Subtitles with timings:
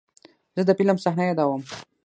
[0.55, 1.61] زه د فلم صحنه یادوم.